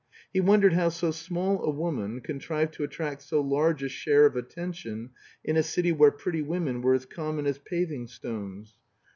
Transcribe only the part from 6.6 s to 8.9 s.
were as common as paving stones.